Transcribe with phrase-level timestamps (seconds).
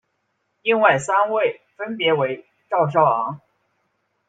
[0.63, 3.39] 另外三位分别为赵少昂。